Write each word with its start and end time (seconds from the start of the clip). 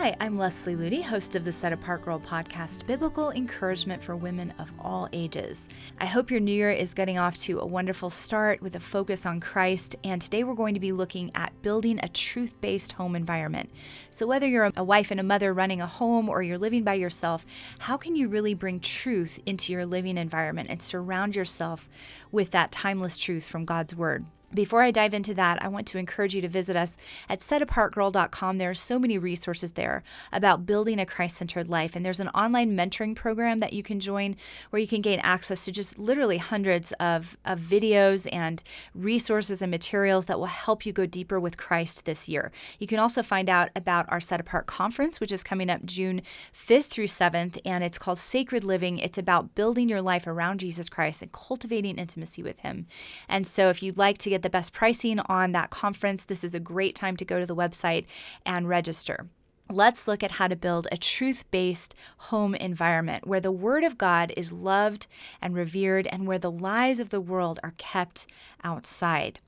Hi, 0.00 0.14
I'm 0.20 0.38
Leslie 0.38 0.76
Ludy, 0.76 1.02
host 1.02 1.34
of 1.34 1.44
the 1.44 1.50
Set 1.50 1.72
Apart 1.72 2.02
Girl 2.02 2.20
podcast, 2.20 2.86
Biblical 2.86 3.32
Encouragement 3.32 4.00
for 4.00 4.14
Women 4.14 4.54
of 4.60 4.72
All 4.78 5.08
Ages. 5.12 5.68
I 6.00 6.06
hope 6.06 6.30
your 6.30 6.38
new 6.38 6.52
year 6.52 6.70
is 6.70 6.94
getting 6.94 7.18
off 7.18 7.36
to 7.38 7.58
a 7.58 7.66
wonderful 7.66 8.08
start 8.08 8.62
with 8.62 8.76
a 8.76 8.80
focus 8.80 9.26
on 9.26 9.40
Christ. 9.40 9.96
And 10.04 10.22
today 10.22 10.44
we're 10.44 10.54
going 10.54 10.74
to 10.74 10.80
be 10.80 10.92
looking 10.92 11.32
at 11.34 11.62
building 11.62 11.98
a 12.00 12.08
truth 12.08 12.60
based 12.60 12.92
home 12.92 13.16
environment. 13.16 13.70
So, 14.12 14.24
whether 14.24 14.46
you're 14.46 14.70
a 14.76 14.84
wife 14.84 15.10
and 15.10 15.18
a 15.18 15.24
mother 15.24 15.52
running 15.52 15.80
a 15.80 15.86
home 15.88 16.28
or 16.28 16.44
you're 16.44 16.58
living 16.58 16.84
by 16.84 16.94
yourself, 16.94 17.44
how 17.80 17.96
can 17.96 18.14
you 18.14 18.28
really 18.28 18.54
bring 18.54 18.78
truth 18.78 19.40
into 19.46 19.72
your 19.72 19.84
living 19.84 20.16
environment 20.16 20.70
and 20.70 20.80
surround 20.80 21.34
yourself 21.34 21.88
with 22.30 22.52
that 22.52 22.70
timeless 22.70 23.16
truth 23.16 23.46
from 23.46 23.64
God's 23.64 23.96
Word? 23.96 24.26
Before 24.52 24.82
I 24.82 24.90
dive 24.90 25.12
into 25.12 25.34
that, 25.34 25.62
I 25.62 25.68
want 25.68 25.86
to 25.88 25.98
encourage 25.98 26.34
you 26.34 26.40
to 26.40 26.48
visit 26.48 26.74
us 26.74 26.96
at 27.28 27.40
setapartgirl.com. 27.40 28.56
There 28.56 28.70
are 28.70 28.74
so 28.74 28.98
many 28.98 29.18
resources 29.18 29.72
there 29.72 30.02
about 30.32 30.64
building 30.64 30.98
a 30.98 31.04
Christ 31.04 31.36
centered 31.36 31.68
life. 31.68 31.94
And 31.94 32.02
there's 32.02 32.20
an 32.20 32.28
online 32.28 32.74
mentoring 32.74 33.14
program 33.14 33.58
that 33.58 33.74
you 33.74 33.82
can 33.82 34.00
join 34.00 34.36
where 34.70 34.80
you 34.80 34.88
can 34.88 35.02
gain 35.02 35.20
access 35.20 35.66
to 35.66 35.72
just 35.72 35.98
literally 35.98 36.38
hundreds 36.38 36.92
of, 36.92 37.36
of 37.44 37.60
videos 37.60 38.26
and 38.32 38.62
resources 38.94 39.60
and 39.60 39.70
materials 39.70 40.24
that 40.26 40.38
will 40.38 40.46
help 40.46 40.86
you 40.86 40.94
go 40.94 41.04
deeper 41.04 41.38
with 41.38 41.58
Christ 41.58 42.06
this 42.06 42.26
year. 42.26 42.50
You 42.78 42.86
can 42.86 42.98
also 42.98 43.22
find 43.22 43.50
out 43.50 43.68
about 43.76 44.06
our 44.08 44.20
Set 44.20 44.40
Apart 44.40 44.66
conference, 44.66 45.20
which 45.20 45.32
is 45.32 45.42
coming 45.42 45.68
up 45.68 45.84
June 45.84 46.22
5th 46.54 46.86
through 46.86 47.06
7th, 47.06 47.60
and 47.66 47.84
it's 47.84 47.98
called 47.98 48.18
Sacred 48.18 48.64
Living. 48.64 48.98
It's 48.98 49.18
about 49.18 49.54
building 49.54 49.90
your 49.90 50.02
life 50.02 50.26
around 50.26 50.60
Jesus 50.60 50.88
Christ 50.88 51.20
and 51.20 51.32
cultivating 51.32 51.96
intimacy 51.96 52.42
with 52.42 52.60
Him. 52.60 52.86
And 53.28 53.46
so 53.46 53.68
if 53.68 53.82
you'd 53.82 53.98
like 53.98 54.16
to 54.18 54.30
get 54.30 54.37
get 54.38 54.44
the 54.44 54.50
best 54.50 54.72
pricing 54.72 55.18
on 55.20 55.52
that 55.52 55.70
conference, 55.70 56.24
this 56.24 56.44
is 56.44 56.54
a 56.54 56.60
great 56.60 56.94
time 56.94 57.16
to 57.16 57.24
go 57.24 57.40
to 57.40 57.46
the 57.46 57.56
website 57.56 58.06
and 58.46 58.68
register. 58.68 59.26
Let's 59.70 60.06
look 60.06 60.22
at 60.22 60.32
how 60.32 60.46
to 60.46 60.56
build 60.56 60.86
a 60.90 60.96
truth 60.96 61.44
based 61.50 61.94
home 62.18 62.54
environment 62.54 63.26
where 63.26 63.40
the 63.40 63.52
Word 63.52 63.82
of 63.84 63.98
God 63.98 64.32
is 64.36 64.52
loved 64.52 65.08
and 65.42 65.54
revered 65.54 66.06
and 66.06 66.26
where 66.26 66.38
the 66.38 66.50
lies 66.50 67.00
of 67.00 67.10
the 67.10 67.20
world 67.20 67.58
are 67.62 67.74
kept 67.76 68.28
outside. 68.62 69.40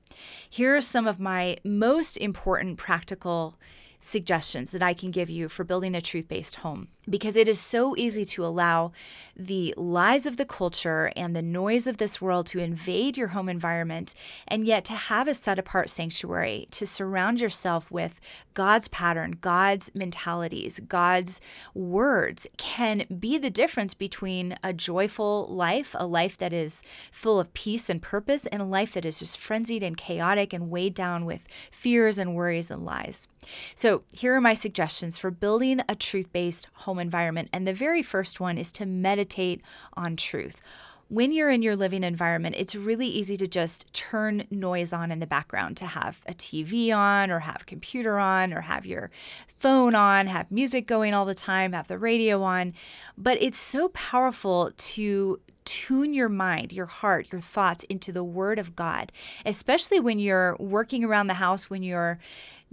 Here 0.47 0.75
are 0.75 0.81
some 0.81 1.07
of 1.07 1.19
my 1.19 1.57
most 1.63 2.17
important 2.17 2.77
practical 2.77 3.55
suggestions 4.01 4.71
that 4.71 4.83
I 4.83 4.93
can 4.93 5.11
give 5.11 5.29
you 5.29 5.47
for 5.47 5.63
building 5.63 5.95
a 5.95 6.01
truth 6.01 6.27
based 6.27 6.57
home 6.57 6.89
because 7.09 7.35
it 7.35 7.47
is 7.47 7.59
so 7.59 7.95
easy 7.97 8.25
to 8.25 8.45
allow 8.45 8.91
the 9.35 9.73
lies 9.77 10.25
of 10.25 10.37
the 10.37 10.45
culture 10.45 11.11
and 11.15 11.35
the 11.35 11.41
noise 11.41 11.87
of 11.87 11.97
this 11.97 12.21
world 12.21 12.45
to 12.47 12.59
invade 12.59 13.17
your 13.17 13.29
home 13.29 13.49
environment, 13.49 14.13
and 14.47 14.65
yet 14.65 14.85
to 14.85 14.93
have 14.93 15.27
a 15.27 15.33
set 15.33 15.57
apart 15.57 15.89
sanctuary, 15.89 16.67
to 16.71 16.85
surround 16.85 17.41
yourself 17.41 17.91
with 17.91 18.19
God's 18.53 18.87
pattern, 18.87 19.37
God's 19.41 19.93
mentalities, 19.95 20.79
God's 20.87 21.41
words 21.73 22.47
can 22.57 23.05
be 23.19 23.37
the 23.37 23.49
difference 23.49 23.93
between 23.93 24.55
a 24.63 24.73
joyful 24.73 25.47
life, 25.47 25.95
a 25.97 26.05
life 26.05 26.37
that 26.37 26.53
is 26.53 26.83
full 27.11 27.39
of 27.39 27.53
peace 27.53 27.89
and 27.89 28.01
purpose, 28.01 28.45
and 28.47 28.61
a 28.61 28.65
life 28.65 28.93
that 28.93 29.05
is 29.05 29.19
just 29.19 29.37
frenzied 29.37 29.83
and 29.83 29.97
chaotic 29.97 30.53
and 30.53 30.69
weighed 30.69 30.93
down 30.93 31.25
with 31.25 31.47
fears 31.71 32.17
and 32.17 32.35
worries 32.35 32.69
and 32.69 32.85
lies. 32.85 33.27
So, 33.75 33.90
here 34.15 34.35
are 34.35 34.41
my 34.41 34.53
suggestions 34.53 35.17
for 35.17 35.31
building 35.31 35.81
a 35.89 35.95
truth 35.95 36.31
based 36.31 36.67
home 36.73 36.91
home 36.91 36.99
environment. 36.99 37.47
And 37.53 37.65
the 37.65 37.73
very 37.73 38.03
first 38.03 38.41
one 38.41 38.57
is 38.57 38.69
to 38.73 38.85
meditate 38.85 39.61
on 39.95 40.17
truth 40.17 40.61
when 41.07 41.33
you're 41.33 41.49
in 41.49 41.61
your 41.61 41.75
living 41.75 42.05
environment, 42.05 42.55
it's 42.57 42.73
really 42.73 43.07
easy 43.07 43.35
to 43.35 43.45
just 43.45 43.91
turn 43.93 44.47
noise 44.49 44.93
on 44.93 45.11
in 45.11 45.19
the 45.19 45.27
background, 45.27 45.75
to 45.75 45.85
have 45.85 46.21
a 46.25 46.31
TV 46.33 46.95
on, 46.95 47.29
or 47.29 47.39
have 47.39 47.63
a 47.63 47.65
computer 47.65 48.17
on, 48.17 48.53
or 48.53 48.61
have 48.61 48.85
your 48.85 49.11
phone 49.59 49.93
on, 49.93 50.27
have 50.27 50.49
music 50.49 50.87
going 50.87 51.13
all 51.13 51.25
the 51.25 51.35
time, 51.35 51.73
have 51.73 51.89
the 51.89 51.97
radio 51.97 52.41
on. 52.43 52.73
But 53.17 53.43
it's 53.43 53.57
so 53.57 53.89
powerful 53.89 54.71
to 54.73 55.41
tune 55.65 56.13
your 56.13 56.29
mind, 56.29 56.71
your 56.71 56.85
heart, 56.85 57.29
your 57.29 57.41
thoughts 57.41 57.83
into 57.89 58.13
the 58.13 58.23
Word 58.23 58.57
of 58.57 58.73
God, 58.77 59.11
especially 59.45 59.99
when 59.99 60.17
you're 60.17 60.55
working 60.61 61.03
around 61.03 61.27
the 61.27 61.33
house, 61.33 61.69
when 61.69 61.83
you're 61.83 62.19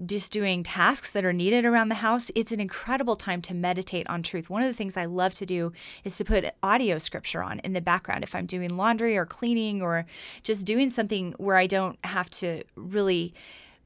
just 0.07 0.31
doing 0.33 0.63
tasks 0.63 1.11
that 1.11 1.25
are 1.25 1.33
needed 1.33 1.65
around 1.65 1.89
the 1.89 1.97
house, 1.97 2.31
it's 2.35 2.53
an 2.53 2.61
incredible 2.61 3.17
time 3.17 3.43
to 3.43 3.55
meditate 3.55 4.09
on 4.09 4.23
truth. 4.23 4.49
One 4.49 4.63
of 4.63 4.69
the 4.69 4.75
things 4.75 4.97
I 4.97 5.07
love 5.07 5.35
to 5.35 5.47
do 5.47 5.73
is 6.05 6.17
to 6.19 6.25
put 6.25 6.45
audio 6.63 6.99
scripture 6.99 7.43
on 7.43 7.59
in 7.61 7.73
the 7.73 7.81
background 7.81 8.23
if 8.23 8.35
I'm 8.35 8.47
doing 8.47 8.77
laundry 8.77 9.17
or 9.17 9.27
cleaning 9.27 9.83
or 9.83 10.07
just 10.43 10.65
doing 10.65 10.91
something 10.91 11.35
where 11.39 11.57
I 11.57 11.67
don't 11.67 11.99
have 12.05 12.31
to 12.31 12.63
really 12.77 13.35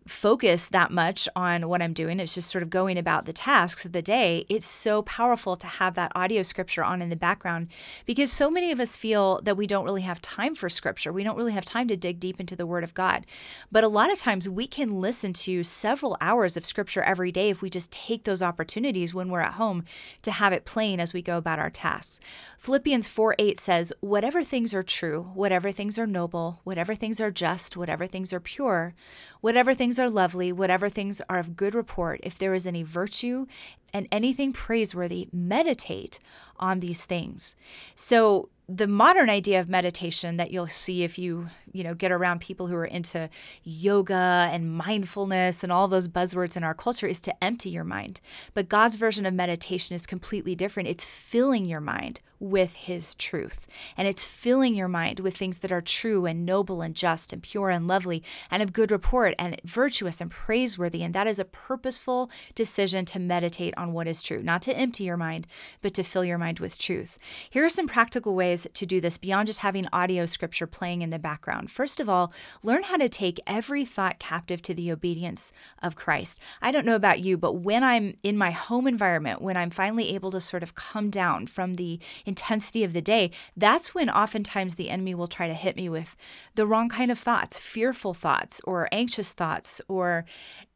focus 0.07 0.69
that 0.69 0.91
much 0.91 1.29
on 1.37 1.69
what 1.69 1.83
I'm 1.83 1.93
doing. 1.93 2.21
It's 2.21 2.35
just 2.35 2.51
sort 2.51 2.63
of 2.63 2.71
going 2.71 2.99
about 2.99 3.27
the 3.27 3.33
tasks 3.33 3.85
of 3.85 3.93
the 3.93 4.03
day. 4.03 4.45
It's 4.49 4.67
so 4.67 5.03
powerful 5.03 5.57
to 5.57 5.67
have 5.67 5.95
that 5.95 6.13
audio 6.15 6.43
scripture 6.43 6.85
on 6.85 7.03
in 7.03 7.09
the 7.09 7.17
background 7.17 7.69
because 8.07 8.33
so 8.33 8.51
many 8.51 8.71
of 8.71 8.81
us 8.81 8.97
feel 8.97 9.41
that 9.45 9.57
we 9.57 9.67
don't 9.67 9.85
really 9.85 10.03
have 10.03 10.21
time 10.21 10.55
for 10.55 10.69
scripture. 10.69 11.13
We 11.13 11.25
don't 11.25 11.37
really 11.37 11.53
have 11.53 11.65
time 11.65 11.89
to 11.89 11.97
dig 11.97 12.21
deep 12.21 12.41
into 12.41 12.57
the 12.57 12.67
Word 12.67 12.85
of 12.85 12.95
God. 12.95 13.27
But 13.71 13.85
a 13.85 13.89
lot 13.89 14.13
of 14.13 14.19
times 14.19 14.49
we 14.49 14.67
can 14.67 15.01
listen 15.01 15.33
to 15.35 15.63
several 15.63 16.17
hours 16.21 16.57
of 16.57 16.67
scripture 16.67 17.03
every 17.03 17.33
day 17.33 17.51
if 17.51 17.63
we 17.63 17.71
just 17.71 17.91
take 17.91 18.25
those 18.25 18.43
opportunities 18.43 19.15
when 19.15 19.29
we're 19.29 19.41
at 19.41 19.55
home 19.55 19.85
to 20.23 20.31
have 20.31 20.53
it 20.53 20.65
playing 20.65 21.01
as 21.01 21.13
we 21.13 21.23
go 21.23 21.37
about 21.37 21.59
our 21.59 21.71
tasks. 21.71 22.21
Philippians 22.59 23.09
4 23.09 23.37
8 23.39 23.61
says, 23.61 23.93
Whatever 24.01 24.45
things 24.45 24.75
are 24.75 24.83
true, 24.83 25.31
whatever 25.35 25.73
things 25.73 25.99
are 25.99 26.07
noble, 26.07 26.61
whatever 26.65 26.95
things 26.95 27.21
are 27.21 27.31
just, 27.31 27.77
whatever 27.77 28.07
things 28.07 28.33
are 28.33 28.41
pure, 28.41 28.95
whatever 29.41 29.75
things 29.75 29.92
things 29.93 29.99
are 29.99 30.09
lovely, 30.09 30.51
whatever 30.53 30.89
things 30.89 31.21
are 31.29 31.39
of 31.39 31.55
good 31.55 31.75
report, 31.75 32.19
if 32.23 32.39
there 32.39 32.55
is 32.55 32.67
any 32.67 32.83
virtue 32.83 33.45
and 33.93 34.09
anything 34.11 34.51
praiseworthy, 34.51 35.29
meditate 35.35 36.19
on 36.59 36.81
these 36.81 37.05
things. 37.05 37.57
So 37.95 38.49
the 38.69 38.87
modern 38.87 39.29
idea 39.29 39.61
of 39.61 39.69
meditation 39.69 40.37
that 40.37 40.51
you'll 40.51 40.69
see 40.69 41.03
if 41.03 41.19
you 41.19 41.49
you 41.73 41.83
know 41.83 41.95
get 41.95 42.13
around 42.13 42.41
people 42.41 42.69
who 42.69 42.77
are 42.77 42.85
into 42.85 43.29
yoga 43.65 44.49
and 44.53 44.73
mindfulness 44.73 45.63
and 45.63 45.73
all 45.73 45.89
those 45.89 46.09
buzzwords 46.09 46.57
in 46.57 46.63
our 46.63 46.75
culture 46.75 47.07
is 47.07 47.21
to 47.21 47.45
empty 47.45 47.71
your 47.71 47.85
mind. 47.85 48.21
But 48.55 48.69
god's 48.69 48.97
version 48.97 49.27
of 49.27 49.35
meditation 49.35 49.97
is 49.97 50.07
completely 50.07 50.55
different. 50.55 50.89
It's 50.89 51.05
filling 51.05 51.65
your 51.65 51.81
mind 51.81 52.21
with 52.43 52.75
his 52.75 53.15
truth. 53.15 53.69
And 53.97 54.09
it's 54.09 54.25
filling 54.25 54.75
your 54.75 54.89
mind 54.89 55.21
with 55.21 55.37
things 55.37 55.59
that 55.59 55.71
are 55.71 55.81
true 55.81 56.27
and 56.27 56.45
noble 56.45 56.83
and 56.83 56.93
just 56.93 57.33
and 57.33 57.41
pure 57.41 57.71
and 57.71 57.87
lovely 57.87 58.25
and 58.51 58.65
of 58.65 58.73
good 58.73 58.91
report 58.91 59.35
and 59.39 59.61
virtuous 59.65 60.21
and 60.21 60.29
praiseworthy. 60.29 61.05
And 61.05 61.15
that 61.15 61.29
is 61.29 61.39
a 61.39 61.45
purposeful 61.45 62.31
decision 62.57 63.05
to 63.07 63.21
meditate 63.21 63.75
on 63.77 63.93
what 63.93 64.09
is 64.09 64.25
true. 64.25 64.43
Not 64.43 64.61
to 64.63 64.77
empty 64.77 65.05
your 65.05 65.17
mind 65.17 65.47
but 65.83 65.95
to 65.95 66.03
fill 66.03 66.25
your 66.25 66.37
mind 66.37 66.59
with 66.59 66.79
truth. 66.79 67.17
Here 67.49 67.65
are 67.65 67.71
some 67.71 67.87
practical 67.87 68.35
ways 68.35 68.52
ways 68.53 68.67
to 68.73 68.87
do 68.87 69.01
this 69.01 69.17
beyond 69.17 69.47
just 69.47 69.61
having 69.61 69.87
audio 69.93 70.27
scripture 70.27 70.67
playing 70.67 71.03
in 71.03 71.11
the 71.11 71.19
background. 71.19 71.71
First 71.71 72.01
of 72.01 72.09
all, 72.09 72.33
learn 72.63 72.83
how 72.85 72.97
to 72.97 73.09
take 73.09 73.41
every 73.47 73.85
thought 73.85 74.19
captive 74.19 74.63
to 74.63 74.75
the 74.75 74.93
obedience 74.93 75.53
of 75.83 75.97
Christ. 75.97 76.41
I 76.61 76.71
don't 76.71 76.87
know 76.87 76.95
about 76.95 77.25
you, 77.25 77.37
but 77.37 77.55
when 77.55 77.83
I'm 77.83 78.15
in 78.23 78.37
my 78.37 78.51
home 78.51 78.87
environment, 78.87 79.41
when 79.41 79.57
I'm 79.57 79.71
finally 79.71 80.15
able 80.15 80.31
to 80.33 80.41
sort 80.41 80.63
of 80.63 80.75
come 80.75 81.11
down 81.11 81.47
from 81.47 81.75
the 81.75 81.99
intensity 82.27 82.85
of 82.85 82.93
the 82.93 83.03
day, 83.03 83.31
that's 83.57 83.95
when 83.95 84.11
oftentimes 84.11 84.75
the 84.75 84.91
enemy 84.91 85.15
will 85.15 85.27
try 85.27 85.49
to 85.49 85.55
hit 85.55 85.77
me 85.77 85.89
with 85.89 86.15
the 86.55 86.67
wrong 86.67 86.89
kind 86.89 87.11
of 87.11 87.19
thoughts, 87.19 87.59
fearful 87.59 88.15
thoughts, 88.15 88.61
or 88.65 88.89
anxious 88.93 89.33
thoughts, 89.33 89.81
or 89.89 90.25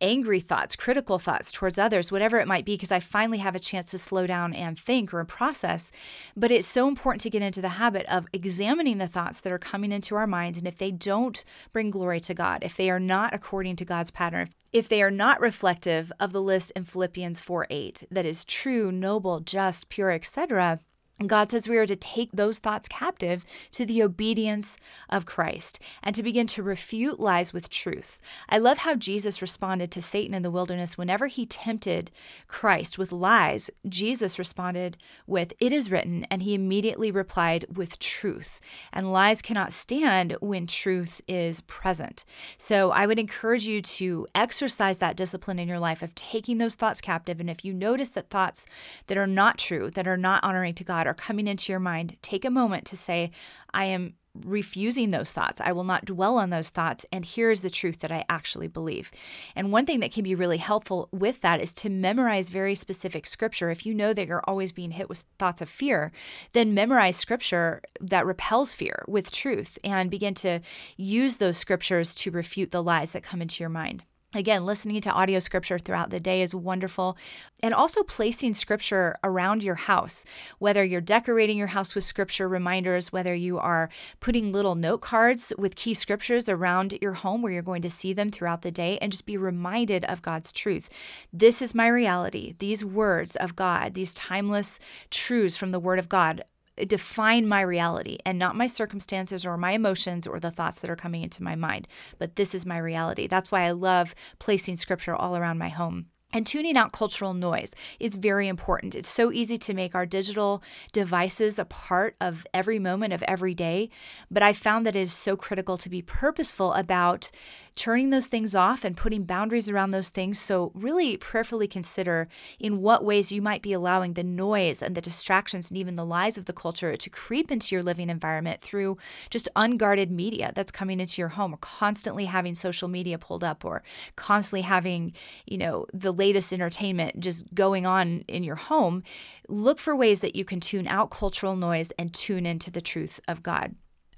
angry 0.00 0.41
thoughts, 0.41 0.76
critical 0.76 1.19
thoughts 1.19 1.53
towards 1.53 1.78
others, 1.78 2.10
whatever 2.10 2.38
it 2.38 2.48
might 2.48 2.64
be, 2.64 2.75
because 2.75 2.93
I 2.93 3.00
finally 3.00 3.38
have 3.38 3.54
a 3.54 3.60
chance 3.60 3.91
to 3.91 3.98
slow 3.98 4.26
down 4.26 4.54
and 4.54 4.78
think 4.78 5.12
or 5.12 5.25
process. 5.25 5.93
But 6.37 6.50
it's 6.50 6.66
so 6.66 6.88
important 6.88 7.20
to 7.22 7.31
get 7.31 7.43
into 7.43 7.60
the 7.66 7.71
habit 7.71 8.06
of 8.06 8.28
examining 8.32 8.99
the 8.99 9.09
thoughts 9.09 9.41
that 9.41 9.53
are 9.53 9.59
coming 9.59 9.91
into 9.91 10.15
our 10.15 10.28
minds. 10.28 10.56
And 10.56 10.69
if 10.69 10.79
they 10.79 10.93
don't 10.93 11.44
bring 11.73 11.91
glory 11.91 12.20
to 12.20 12.32
God, 12.32 12.62
if 12.62 12.76
they 12.76 12.88
are 12.91 13.00
not 13.00 13.35
according 13.35 13.75
to 13.76 13.85
God's 13.85 14.12
pattern, 14.12 14.50
if 14.73 14.88
they 14.88 15.02
are 15.02 15.11
not 15.11 15.41
reflective 15.41 16.12
of 16.20 16.31
the 16.32 16.41
list 16.41 16.70
in 16.76 16.85
Philippians 16.85 17.43
4 17.43 17.67
8 17.69 18.05
that 18.12 18.25
is 18.25 18.44
true, 18.44 18.93
noble, 18.93 19.41
just, 19.41 19.88
pure, 19.88 20.12
etc., 20.12 20.79
God 21.25 21.51
says 21.51 21.67
we 21.67 21.79
are 21.79 21.87
to 21.87 21.97
take 21.97 22.33
those 22.33 22.59
thoughts 22.59 22.89
captive 22.89 23.47
to 23.71 23.87
the 23.87 24.03
obedience 24.03 24.77
of 25.09 25.25
Christ 25.25 25.81
and 26.03 26.15
to 26.15 26.23
begin 26.23 26.47
to 26.49 26.63
refute 26.63 27.19
lies 27.19 27.55
with 27.55 27.71
truth. 27.71 28.19
I 28.51 28.59
love 28.59 28.79
how 28.79 28.97
Jesus 28.97 29.41
responded 29.41 29.91
to 29.93 30.03
Satan 30.03 30.35
in 30.35 30.43
the 30.43 30.51
wilderness 30.51 30.99
whenever 30.99 31.29
he 31.29 31.47
tempted 31.47 32.11
Christ 32.49 32.99
with 32.99 33.13
lies. 33.13 33.71
Jesus 33.89 34.39
responded 34.39 34.99
with, 35.27 35.55
It 35.59 35.73
is 35.73 35.91
written, 35.91 36.27
and 36.31 36.43
he 36.43 36.53
immediately 36.53 37.11
replied 37.11 37.65
with 37.75 37.99
truth. 37.99 38.61
And 38.93 39.11
lies 39.11 39.41
cannot 39.41 39.73
stand 39.73 40.37
when 40.43 40.67
truth 40.67 41.23
is 41.27 41.63
present. 41.63 42.27
So 42.59 42.91
I 42.91 43.07
would 43.07 43.19
encourage 43.19 43.67
you 43.67 43.81
to 43.81 44.27
exercise 44.35 44.99
that 44.99 45.17
discipline 45.17 45.59
in 45.59 45.69
your 45.69 45.79
life 45.79 46.03
of 46.03 46.15
taking 46.15 46.59
those 46.59 46.75
thoughts 46.75 47.01
captive. 47.01 47.41
And 47.41 47.49
if 47.49 47.65
you 47.65 47.73
notice 47.73 48.11
that 48.11 48.29
thoughts 48.29 48.67
that 49.07 49.17
are 49.17 49.27
not 49.27 49.57
true, 49.57 49.91
that 49.93 50.07
are 50.07 50.19
not 50.19 50.45
honoring 50.45 50.75
to 50.75 50.85
God, 50.85 51.06
are 51.06 51.14
coming 51.14 51.47
into 51.47 51.73
your 51.73 51.81
mind, 51.81 52.17
take 52.23 52.44
a 52.44 52.50
moment 52.50 52.85
to 52.87 52.97
say, 52.97 53.31
I 53.73 53.87
am 53.87 54.14
refusing 54.44 55.11
those 55.11 55.32
thoughts. 55.32 55.61
I 55.61 55.73
will 55.73 55.85
not 55.85 56.05
dwell 56.05 56.38
on 56.38 56.50
those 56.50 56.70
thoughts. 56.70 57.06
And 57.12 57.25
here's 57.25 57.61
the 57.61 57.70
truth 57.70 58.00
that 58.00 58.12
I 58.12 58.25
actually 58.29 58.69
believe. 58.69 59.11
And 59.55 59.73
one 59.73 59.87
thing 59.87 60.00
that 60.00 60.12
can 60.12 60.25
be 60.25 60.35
really 60.35 60.58
helpful 60.58 61.08
with 61.12 61.41
that 61.41 61.61
is 61.61 61.73
to 61.75 61.91
memorize 61.91 62.50
very 62.50 62.75
specific 62.75 63.26
scripture. 63.26 63.70
If 63.70 63.87
you 63.87 63.94
know 63.94 64.12
that 64.12 64.26
you're 64.26 64.44
always 64.44 64.73
being 64.73 64.93
hit 64.93 65.08
with 65.08 65.25
thoughts 65.38 65.62
of 65.62 65.69
fear, 65.69 66.12
then 66.53 66.75
memorize 66.75 67.17
scripture 67.17 67.81
that 68.00 68.26
repels 68.26 68.75
fear 68.75 69.05
with 69.08 69.31
truth 69.31 69.79
and 69.85 70.11
begin 70.11 70.35
to 70.35 70.61
use 70.97 71.37
those 71.37 71.56
scriptures 71.56 72.14
to 72.17 72.31
refute 72.31 72.70
the 72.70 72.82
lies 72.82 73.12
that 73.12 73.23
come 73.23 73.43
into 73.43 73.62
your 73.62 73.70
mind. 73.70 74.05
Again, 74.34 74.67
listening 74.67 75.00
to 75.00 75.12
audio 75.12 75.38
scripture 75.38 75.78
throughout 75.78 76.11
the 76.11 76.20
day 76.20 76.43
is 76.43 76.55
wonderful. 76.55 77.17
And 77.62 77.73
also 77.73 78.02
placing 78.02 78.55
scripture 78.55 79.17
around 79.23 79.62
your 79.62 79.76
house, 79.76 80.25
whether 80.58 80.84
you're 80.84 81.00
decorating 81.00 81.56
your 81.56 81.69
house 81.69 81.94
with 81.94 82.05
scripture 82.05 82.49
reminders, 82.49 83.12
whether 83.12 83.34
you 83.34 83.56
are 83.58 83.88
putting 84.19 84.52
little 84.52 84.75
note 84.75 85.00
cards 85.00 85.52
with 85.56 85.76
key 85.76 85.94
scriptures 85.94 86.49
around 86.49 86.99
your 87.00 87.14
home 87.14 87.40
where 87.40 87.52
you're 87.52 87.62
going 87.62 87.82
to 87.82 87.90
see 87.90 88.12
them 88.12 88.31
throughout 88.31 88.62
the 88.62 88.73
day 88.73 88.99
and 88.99 89.12
just 89.12 89.26
be 89.26 89.37
reminded 89.37 90.05
of 90.06 90.23
God's 90.23 90.52
truth. 90.52 90.90
This 91.32 91.62
is 91.62 91.75
my 91.75 91.87
reality. 91.87 92.55
These 92.58 92.84
words 92.84 93.37
of 93.37 93.55
God, 93.55 93.94
these 93.94 94.12
timeless 94.12 94.81
truths 95.08 95.56
from 95.56 95.70
the 95.70 95.81
Word 95.81 96.00
of 96.00 96.08
God 96.08 96.43
define 96.87 97.46
my 97.46 97.61
reality 97.61 98.19
and 98.25 98.38
not 98.38 98.56
my 98.56 98.67
circumstances 98.67 99.46
or 99.46 99.56
my 99.56 99.73
emotions 99.73 100.26
or 100.26 100.38
the 100.38 100.50
thoughts 100.50 100.81
that 100.81 100.90
are 100.90 100.96
coming 100.96 101.23
into 101.23 101.43
my 101.43 101.55
mind. 101.55 101.88
But 102.19 102.37
this 102.37 102.55
is 102.55 102.67
my 102.67 102.78
reality. 102.78 103.26
That's 103.26 103.50
why 103.50 103.62
I 103.62 103.70
love 103.70 104.14
placing 104.38 104.76
scripture 104.76 105.14
all 105.14 105.37
around 105.37 105.58
my 105.58 105.69
home. 105.69 106.06
And 106.32 106.46
tuning 106.46 106.76
out 106.76 106.93
cultural 106.93 107.32
noise 107.32 107.73
is 107.99 108.17
very 108.17 108.49
important. 108.49 108.94
It's 108.94 109.08
so 109.08 109.32
easy 109.32 109.56
to 109.58 109.73
make 109.73 109.94
our 109.94 110.05
digital 110.05 110.62
devices 110.93 111.58
a 111.58 111.64
part 111.64 112.17
of 112.20 112.46
every 112.52 112.79
moment 112.79 113.14
of 113.14 113.22
every 113.22 113.55
day. 113.55 113.88
But 114.31 114.43
I 114.43 114.52
found 114.52 114.84
that 114.84 114.96
it 114.96 115.00
is 115.00 115.12
so 115.12 115.37
critical 115.37 115.79
to 115.79 115.88
be 115.88 116.02
purposeful 116.02 116.75
about 116.75 117.31
turning 117.76 118.11
those 118.11 118.26
things 118.26 118.55
off 118.55 118.84
and 118.84 118.96
putting 118.96 119.25
boundaries 119.25 119.69
around 119.69 119.90
those 119.90 120.08
things. 120.08 120.40
So, 120.40 120.73
really 120.75 121.17
prayerfully 121.19 121.69
consider 121.69 122.26
in 122.58 122.81
what 122.81 123.05
ways 123.05 123.31
you 123.31 123.43
might 123.43 123.62
be 123.62 123.75
allowing 123.75 124.14
the 124.14 124.25
noise 124.25 124.82
and 124.82 124.94
the 124.94 125.00
distractions 125.00 125.70
and 125.70 125.78
even 125.78 125.94
the 125.94 126.05
lies 126.05 126.38
of 126.38 126.46
the 126.46 126.52
culture 126.52 126.96
to 126.96 127.11
creep 127.11 127.50
into 127.50 127.75
your 127.75 127.82
living 127.82 128.11
environment 128.11 128.61
through 128.61 128.96
just 129.31 129.49
unguarded 129.55 130.11
media 130.11 130.52
that's 130.55 130.73
coming 130.73 130.99
into 130.99 131.20
your 131.20 131.28
home, 131.28 131.55
or 131.55 131.58
constantly 131.58 132.25
having 132.25 132.55
social 132.55 132.88
media 132.88 133.19
pulled 133.19 133.44
up, 133.44 133.64
or 133.64 133.82
constantly 134.17 134.62
having, 134.62 135.12
you 135.46 135.58
know, 135.58 135.87
the 135.93 136.12
latest 136.12 136.52
entertainment 136.52 137.20
just 137.20 137.55
going 137.55 137.87
on 137.87 138.25
in 138.26 138.43
your 138.43 138.56
home. 138.56 139.02
Look 139.49 139.79
for 139.79 139.94
ways 139.94 140.20
that 140.20 140.34
you 140.34 140.44
can 140.44 140.61
tune 140.61 140.87
out 140.87 141.11
cultural 141.11 141.56
noise 141.56 141.93
and 141.99 142.12
tune 142.12 142.46
into 142.46 142.70
the 142.70 142.81
truth 142.81 143.20
of 143.29 143.43
God. 143.43 143.75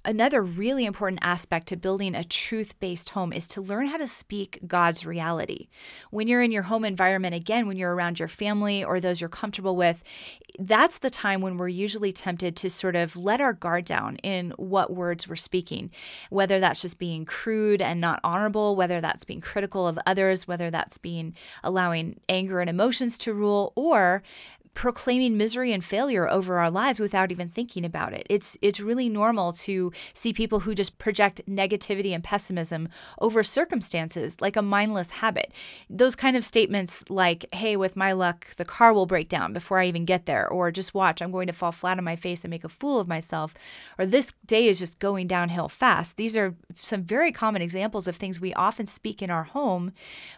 Another 0.08 0.42
really 0.42 0.86
important 0.86 1.18
aspect 1.20 1.66
to 1.66 1.76
building 1.76 2.14
a 2.14 2.24
truth 2.24 2.80
based 2.80 3.10
home 3.10 3.30
is 3.30 3.46
to 3.48 3.60
learn 3.60 3.88
how 3.88 3.98
to 3.98 4.06
speak 4.06 4.58
God's 4.66 5.04
reality. 5.04 5.68
When 6.10 6.28
you're 6.28 6.40
in 6.40 6.50
your 6.50 6.62
home 6.62 6.86
environment, 6.86 7.34
again, 7.34 7.66
when 7.66 7.76
you're 7.76 7.94
around 7.94 8.18
your 8.18 8.26
family 8.26 8.82
or 8.82 9.00
those 9.00 9.20
you're 9.20 9.28
comfortable 9.28 9.76
with, 9.76 10.02
that's 10.58 10.96
the 10.96 11.10
time 11.10 11.42
when 11.42 11.58
we're 11.58 11.68
usually 11.68 12.10
tempted 12.10 12.56
to 12.56 12.70
sort 12.70 12.96
of 12.96 13.18
let 13.18 13.42
our 13.42 13.52
guard 13.52 13.84
down 13.84 14.16
in 14.22 14.52
what 14.52 14.94
words 14.94 15.28
we're 15.28 15.36
speaking, 15.36 15.90
whether 16.30 16.58
that's 16.58 16.80
just 16.80 16.98
being 16.98 17.26
crude 17.26 17.82
and 17.82 18.00
not 18.00 18.18
honorable, 18.24 18.76
whether 18.76 19.02
that's 19.02 19.24
being 19.24 19.42
critical 19.42 19.86
of 19.86 19.98
others, 20.06 20.48
whether 20.48 20.70
that's 20.70 20.96
being 20.96 21.34
allowing 21.62 22.18
anger 22.30 22.60
and 22.60 22.70
emotions 22.70 23.18
to 23.18 23.34
rule, 23.34 23.74
or 23.76 24.22
proclaiming 24.78 25.36
misery 25.36 25.72
and 25.72 25.84
failure 25.84 26.28
over 26.28 26.60
our 26.60 26.70
lives 26.70 27.00
without 27.00 27.32
even 27.32 27.48
thinking 27.48 27.84
about 27.84 28.12
it. 28.12 28.24
It's 28.30 28.56
it's 28.62 28.78
really 28.78 29.08
normal 29.08 29.52
to 29.64 29.90
see 30.14 30.32
people 30.32 30.60
who 30.60 30.72
just 30.72 30.98
project 30.98 31.40
negativity 31.48 32.14
and 32.14 32.22
pessimism 32.22 32.88
over 33.20 33.42
circumstances 33.42 34.40
like 34.40 34.54
a 34.54 34.62
mindless 34.62 35.10
habit. 35.10 35.52
Those 35.90 36.14
kind 36.14 36.36
of 36.36 36.44
statements 36.44 37.02
like, 37.10 37.52
"Hey, 37.52 37.76
with 37.76 37.96
my 37.96 38.12
luck, 38.12 38.54
the 38.54 38.64
car 38.64 38.92
will 38.92 39.04
break 39.04 39.28
down 39.28 39.52
before 39.52 39.80
I 39.80 39.86
even 39.86 40.04
get 40.04 40.26
there," 40.26 40.46
or 40.48 40.70
"Just 40.70 40.94
watch, 40.94 41.20
I'm 41.20 41.32
going 41.32 41.48
to 41.48 41.52
fall 41.52 41.72
flat 41.72 41.98
on 41.98 42.04
my 42.04 42.14
face 42.14 42.44
and 42.44 42.50
make 42.50 42.62
a 42.62 42.68
fool 42.68 43.00
of 43.00 43.08
myself," 43.08 43.54
or 43.98 44.06
"This 44.06 44.32
day 44.46 44.68
is 44.68 44.78
just 44.78 45.00
going 45.00 45.26
downhill 45.26 45.68
fast." 45.68 46.16
These 46.16 46.36
are 46.36 46.54
some 46.76 47.02
very 47.02 47.32
common 47.32 47.62
examples 47.62 48.06
of 48.06 48.14
things 48.14 48.40
we 48.40 48.54
often 48.54 48.86
speak 48.86 49.22
in 49.22 49.30
our 49.30 49.44
home, 49.58 49.90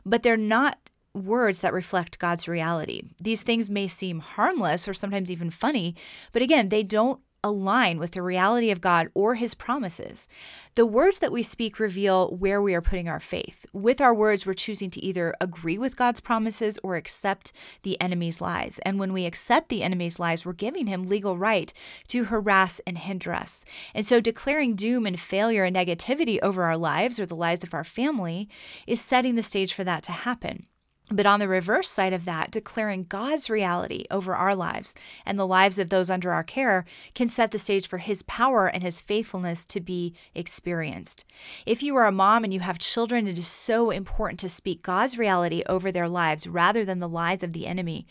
but 0.06 0.22
they're 0.22 0.38
not 0.38 0.78
words 1.14 1.58
that 1.58 1.72
reflect 1.72 2.18
God's 2.18 2.48
reality. 2.48 3.02
These 3.20 3.42
things 3.42 3.68
may 3.68 3.88
seem 3.88 4.20
harmless 4.20 4.86
or 4.86 4.94
sometimes 4.94 5.30
even 5.30 5.50
funny, 5.50 5.96
but 6.32 6.42
again, 6.42 6.68
they 6.68 6.82
don't 6.82 7.20
align 7.42 7.98
with 7.98 8.12
the 8.12 8.22
reality 8.22 8.70
of 8.70 8.80
God 8.80 9.08
or 9.14 9.34
his 9.34 9.54
promises. 9.54 10.28
The 10.74 10.86
words 10.86 11.18
that 11.20 11.32
we 11.32 11.42
speak 11.42 11.80
reveal 11.80 12.28
where 12.36 12.60
we 12.60 12.74
are 12.74 12.82
putting 12.82 13.08
our 13.08 13.20
faith. 13.20 13.64
With 13.72 14.00
our 14.00 14.14
words, 14.14 14.44
we're 14.44 14.54
choosing 14.54 14.90
to 14.90 15.04
either 15.04 15.34
agree 15.40 15.78
with 15.78 15.96
God's 15.96 16.20
promises 16.20 16.78
or 16.82 16.96
accept 16.96 17.52
the 17.82 18.00
enemy's 18.00 18.40
lies. 18.40 18.78
And 18.84 18.98
when 18.98 19.12
we 19.12 19.24
accept 19.24 19.68
the 19.68 19.82
enemy's 19.82 20.18
lies, 20.18 20.44
we're 20.44 20.52
giving 20.52 20.86
him 20.86 21.04
legal 21.04 21.38
right 21.38 21.72
to 22.08 22.24
harass 22.24 22.80
and 22.86 22.98
hinder 22.98 23.32
us. 23.32 23.64
And 23.94 24.04
so 24.04 24.20
declaring 24.20 24.74
doom 24.74 25.06
and 25.06 25.18
failure 25.18 25.64
and 25.64 25.74
negativity 25.74 26.38
over 26.42 26.64
our 26.64 26.76
lives 26.76 27.18
or 27.18 27.26
the 27.26 27.36
lives 27.36 27.64
of 27.64 27.74
our 27.74 27.84
family 27.84 28.48
is 28.86 29.00
setting 29.00 29.36
the 29.36 29.42
stage 29.42 29.72
for 29.72 29.84
that 29.84 30.02
to 30.04 30.12
happen. 30.12 30.66
But 31.12 31.26
on 31.26 31.40
the 31.40 31.48
reverse 31.48 31.88
side 31.88 32.12
of 32.12 32.24
that, 32.26 32.52
declaring 32.52 33.06
God's 33.08 33.50
reality 33.50 34.04
over 34.12 34.32
our 34.34 34.54
lives 34.54 34.94
and 35.26 35.36
the 35.36 35.46
lives 35.46 35.78
of 35.80 35.90
those 35.90 36.08
under 36.08 36.30
our 36.30 36.44
care 36.44 36.84
can 37.14 37.28
set 37.28 37.50
the 37.50 37.58
stage 37.58 37.88
for 37.88 37.98
His 37.98 38.22
power 38.22 38.68
and 38.68 38.84
His 38.84 39.00
faithfulness 39.00 39.64
to 39.66 39.80
be 39.80 40.14
experienced. 40.36 41.24
If 41.66 41.82
you 41.82 41.96
are 41.96 42.06
a 42.06 42.12
mom 42.12 42.44
and 42.44 42.54
you 42.54 42.60
have 42.60 42.78
children, 42.78 43.26
it 43.26 43.38
is 43.38 43.48
so 43.48 43.90
important 43.90 44.38
to 44.40 44.48
speak 44.48 44.84
God's 44.84 45.18
reality 45.18 45.64
over 45.68 45.90
their 45.90 46.08
lives 46.08 46.46
rather 46.46 46.84
than 46.84 47.00
the 47.00 47.08
lies 47.08 47.42
of 47.42 47.54
the 47.54 47.66
enemy. 47.66 48.06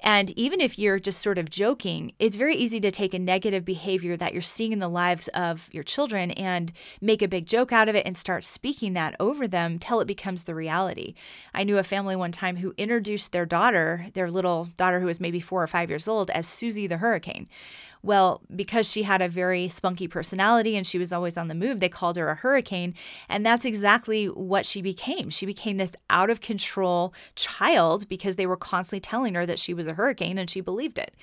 And 0.00 0.30
even 0.38 0.60
if 0.60 0.78
you're 0.78 1.00
just 1.00 1.20
sort 1.20 1.38
of 1.38 1.50
joking, 1.50 2.12
it's 2.20 2.36
very 2.36 2.54
easy 2.54 2.78
to 2.80 2.92
take 2.92 3.14
a 3.14 3.18
negative 3.18 3.64
behavior 3.64 4.16
that 4.16 4.32
you're 4.32 4.42
seeing 4.42 4.72
in 4.72 4.78
the 4.78 4.88
lives 4.88 5.26
of 5.28 5.68
your 5.72 5.82
children 5.82 6.30
and 6.32 6.72
make 7.00 7.20
a 7.20 7.26
big 7.26 7.46
joke 7.46 7.72
out 7.72 7.88
of 7.88 7.96
it 7.96 8.06
and 8.06 8.16
start 8.16 8.44
speaking 8.44 8.92
that 8.92 9.16
over 9.18 9.48
them 9.48 9.76
till 9.76 10.00
it 10.00 10.06
becomes 10.06 10.44
the 10.44 10.54
reality. 10.54 11.14
I 11.52 11.64
knew 11.64 11.78
a 11.78 11.82
family 11.82 12.14
one 12.14 12.30
time 12.30 12.43
time 12.44 12.56
who 12.56 12.74
introduced 12.76 13.32
their 13.32 13.46
daughter, 13.46 14.06
their 14.14 14.30
little 14.30 14.68
daughter 14.76 15.00
who 15.00 15.06
was 15.06 15.20
maybe 15.20 15.40
four 15.40 15.62
or 15.62 15.66
five 15.66 15.88
years 15.88 16.06
old, 16.06 16.30
as 16.30 16.46
Susie 16.46 16.86
the 16.86 16.98
Hurricane. 16.98 17.48
Well, 18.02 18.42
because 18.54 18.90
she 18.90 19.04
had 19.04 19.22
a 19.22 19.30
very 19.30 19.66
spunky 19.68 20.08
personality 20.08 20.76
and 20.76 20.86
she 20.86 20.98
was 20.98 21.10
always 21.10 21.38
on 21.38 21.48
the 21.48 21.54
move, 21.54 21.80
they 21.80 21.88
called 21.88 22.18
her 22.18 22.28
a 22.28 22.34
hurricane. 22.34 22.94
And 23.30 23.46
that's 23.46 23.64
exactly 23.64 24.26
what 24.26 24.66
she 24.66 24.82
became. 24.82 25.30
She 25.30 25.46
became 25.46 25.78
this 25.78 25.96
out 26.10 26.28
of 26.28 26.42
control 26.42 27.14
child 27.34 28.06
because 28.10 28.36
they 28.36 28.46
were 28.46 28.58
constantly 28.58 29.00
telling 29.00 29.34
her 29.36 29.46
that 29.46 29.58
she 29.58 29.72
was 29.72 29.86
a 29.86 29.94
hurricane 29.94 30.36
and 30.36 30.50
she 30.50 30.60
believed 30.60 30.98
it. 30.98 31.14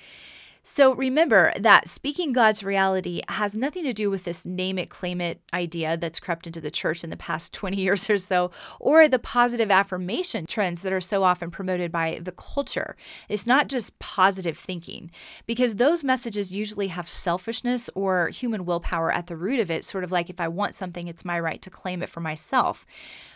So 0.64 0.94
remember 0.94 1.52
that 1.58 1.88
speaking 1.88 2.32
God's 2.32 2.62
reality 2.62 3.20
has 3.28 3.56
nothing 3.56 3.82
to 3.82 3.92
do 3.92 4.08
with 4.10 4.22
this 4.22 4.46
name 4.46 4.78
it, 4.78 4.90
claim 4.90 5.20
it 5.20 5.40
idea 5.52 5.96
that's 5.96 6.20
crept 6.20 6.46
into 6.46 6.60
the 6.60 6.70
church 6.70 7.02
in 7.02 7.10
the 7.10 7.16
past 7.16 7.52
20 7.62 7.76
years 7.76 8.08
or 8.08 8.16
so, 8.16 8.52
or 8.78 9.08
the 9.08 9.18
positive 9.18 9.72
affirmation 9.72 10.46
trends 10.46 10.82
that 10.82 10.92
are 10.92 11.00
so 11.00 11.24
often 11.24 11.50
promoted 11.50 11.90
by 11.90 12.20
the 12.22 12.30
culture. 12.30 12.96
It's 13.28 13.44
not 13.44 13.68
just 13.68 13.98
positive 13.98 14.56
thinking, 14.56 15.10
because 15.46 15.76
those 15.76 16.04
messages 16.04 16.52
usually 16.52 16.88
have 16.88 17.08
selfishness 17.08 17.90
or 17.96 18.28
human 18.28 18.64
willpower 18.64 19.10
at 19.10 19.26
the 19.26 19.36
root 19.36 19.58
of 19.58 19.68
it, 19.68 19.84
sort 19.84 20.04
of 20.04 20.12
like 20.12 20.30
if 20.30 20.40
I 20.40 20.46
want 20.46 20.76
something, 20.76 21.08
it's 21.08 21.24
my 21.24 21.40
right 21.40 21.60
to 21.62 21.70
claim 21.70 22.04
it 22.04 22.08
for 22.08 22.20
myself. 22.20 22.86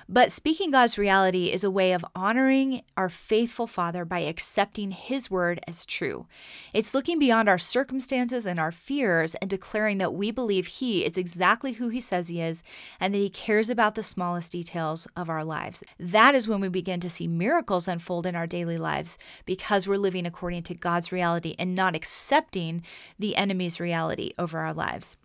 But 0.09 0.31
speaking 0.31 0.71
God's 0.71 0.99
reality 0.99 1.47
is 1.47 1.65
a 1.65 1.71
way 1.71 1.91
of 1.91 2.05
honoring 2.15 2.83
our 2.97 3.09
faithful 3.09 3.67
Father 3.67 4.05
by 4.05 4.21
accepting 4.21 4.93
His 4.93 5.29
word 5.29 5.59
as 5.67 5.85
true. 5.85 6.29
It's 6.73 6.95
looking 6.95 7.16
beyond 7.19 7.49
our 7.49 7.59
circumstances 7.59 8.47
and 8.47 8.59
our 8.59 8.73
fears 8.73 9.35
and 9.37 9.51
declaring 9.51 9.99
that 9.99 10.15
we 10.15 10.31
believe 10.31 10.67
He 10.67 11.05
is 11.05 11.17
exactly 11.17 11.75
who 11.75 11.89
He 11.89 12.01
says 12.01 12.29
He 12.29 12.41
is 12.41 12.63
and 13.01 13.15
that 13.15 13.19
He 13.19 13.29
cares 13.29 13.71
about 13.71 13.95
the 13.95 14.03
smallest 14.03 14.53
details 14.53 15.07
of 15.17 15.29
our 15.29 15.45
lives. 15.45 15.83
That 15.99 16.35
is 16.35 16.49
when 16.49 16.61
we 16.61 16.69
begin 16.69 17.01
to 17.01 17.11
see 17.11 17.29
miracles 17.29 17.89
unfold 17.89 18.27
in 18.27 18.37
our 18.37 18.47
daily 18.47 18.79
lives 18.79 19.19
because 19.45 19.89
we're 19.89 19.99
living 19.99 20.27
according 20.27 20.63
to 20.65 20.75
God's 20.75 21.13
reality 21.13 21.55
and 21.59 21.75
not 21.75 21.97
accepting 21.97 22.83
the 23.19 23.37
enemy's 23.37 23.81
reality 23.81 24.33
over 24.39 24.59
our 24.59 24.75
lives 24.75 25.17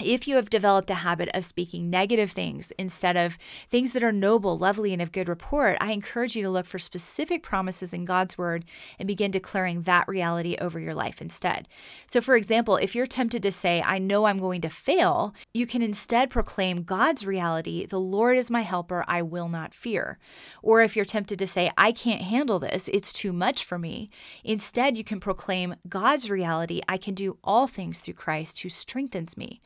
if 0.00 0.28
you 0.28 0.36
have 0.36 0.50
developed 0.50 0.90
a 0.90 0.94
habit 0.94 1.28
of 1.34 1.44
speaking 1.44 1.90
negative 1.90 2.30
things 2.30 2.72
instead 2.78 3.16
of 3.16 3.34
things 3.68 3.92
that 3.92 4.04
are 4.04 4.12
noble, 4.12 4.56
lovely, 4.56 4.92
and 4.92 5.02
of 5.02 5.12
good 5.12 5.28
report, 5.28 5.76
I 5.80 5.92
encourage 5.92 6.36
you 6.36 6.42
to 6.42 6.50
look 6.50 6.66
for 6.66 6.78
specific 6.78 7.42
promises 7.42 7.92
in 7.92 8.04
God's 8.04 8.38
word 8.38 8.64
and 8.98 9.06
begin 9.06 9.30
declaring 9.30 9.82
that 9.82 10.06
reality 10.06 10.56
over 10.60 10.78
your 10.78 10.94
life 10.94 11.20
instead. 11.20 11.66
So, 12.06 12.20
for 12.20 12.36
example, 12.36 12.76
if 12.76 12.94
you're 12.94 13.06
tempted 13.06 13.42
to 13.42 13.52
say, 13.52 13.82
I 13.84 13.98
know 13.98 14.26
I'm 14.26 14.38
going 14.38 14.60
to 14.60 14.68
fail, 14.68 15.34
you 15.52 15.66
can 15.66 15.82
instead 15.82 16.30
proclaim 16.30 16.82
God's 16.84 17.26
reality, 17.26 17.86
the 17.86 18.00
Lord 18.00 18.38
is 18.38 18.50
my 18.50 18.62
helper, 18.62 19.04
I 19.08 19.22
will 19.22 19.48
not 19.48 19.74
fear. 19.74 20.18
Or 20.62 20.80
if 20.80 20.94
you're 20.94 21.04
tempted 21.04 21.38
to 21.40 21.46
say, 21.46 21.70
I 21.76 21.92
can't 21.92 22.22
handle 22.22 22.58
this, 22.58 22.88
it's 22.92 23.12
too 23.12 23.32
much 23.32 23.64
for 23.64 23.78
me, 23.78 24.10
instead 24.44 24.96
you 24.96 25.04
can 25.04 25.20
proclaim 25.20 25.74
God's 25.88 26.30
reality, 26.30 26.80
I 26.88 26.96
can 26.98 27.14
do 27.14 27.38
all 27.42 27.66
things 27.66 28.00
through 28.00 28.14
Christ 28.14 28.60
who 28.60 28.68
strengthens 28.68 29.36
me. 29.36 29.60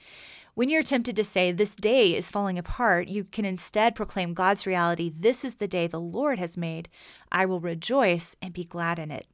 When 0.54 0.68
you're 0.68 0.82
tempted 0.82 1.16
to 1.16 1.24
say, 1.24 1.50
This 1.50 1.74
day 1.74 2.14
is 2.14 2.30
falling 2.30 2.58
apart, 2.58 3.08
you 3.08 3.24
can 3.24 3.46
instead 3.46 3.94
proclaim 3.94 4.34
God's 4.34 4.66
reality 4.66 5.08
This 5.08 5.46
is 5.46 5.54
the 5.54 5.66
day 5.66 5.86
the 5.86 5.98
Lord 5.98 6.38
has 6.38 6.58
made. 6.58 6.90
I 7.30 7.46
will 7.46 7.58
rejoice 7.58 8.36
and 8.42 8.52
be 8.52 8.64
glad 8.64 8.98
in 8.98 9.10
it. 9.10 9.26